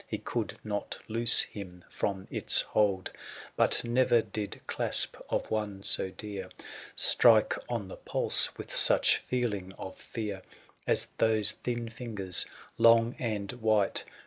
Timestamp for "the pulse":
7.87-8.57